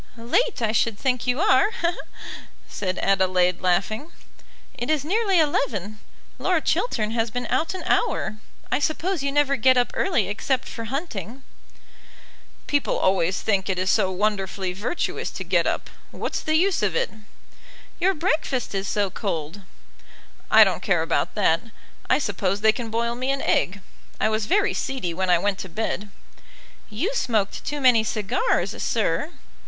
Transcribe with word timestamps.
"Late; 0.17 0.63
I 0.63 0.71
should 0.71 0.97
think 0.97 1.27
you 1.27 1.39
are," 1.41 1.69
said 2.67 2.97
Adelaide 3.03 3.61
laughing. 3.61 4.11
"It 4.73 4.89
is 4.89 5.05
nearly 5.05 5.39
eleven. 5.39 5.99
Lord 6.39 6.65
Chiltern 6.65 7.11
has 7.11 7.29
been 7.29 7.45
out 7.51 7.75
an 7.75 7.83
hour. 7.83 8.37
I 8.71 8.79
suppose 8.79 9.21
you 9.21 9.31
never 9.31 9.55
get 9.57 9.77
up 9.77 9.91
early 9.93 10.27
except 10.27 10.67
for 10.67 10.85
hunting." 10.85 11.43
"People 12.65 12.97
always 12.97 13.41
think 13.41 13.69
it 13.69 13.77
is 13.77 13.91
so 13.91 14.09
wonderfully 14.11 14.73
virtuous 14.73 15.29
to 15.29 15.43
get 15.43 15.67
up. 15.67 15.87
What's 16.09 16.39
the 16.41 16.55
use 16.55 16.81
of 16.81 16.95
it?" 16.95 17.11
"Your 17.99 18.15
breakfast 18.15 18.73
is 18.73 18.87
so 18.87 19.11
cold." 19.11 19.61
"I 20.49 20.63
don't 20.63 20.81
care 20.81 21.03
about 21.03 21.35
that. 21.35 21.61
I 22.09 22.17
suppose 22.17 22.61
they 22.61 22.71
can 22.71 22.89
boil 22.89 23.13
me 23.13 23.29
an 23.29 23.43
egg. 23.43 23.81
I 24.19 24.29
was 24.29 24.47
very 24.47 24.73
seedy 24.73 25.13
when 25.13 25.29
I 25.29 25.37
went 25.37 25.59
to 25.59 25.69
bed." 25.69 26.09
"You 26.89 27.13
smoked 27.13 27.63
too 27.63 27.79
many 27.79 28.03
cigars, 28.03 28.73
sir." 28.81 29.33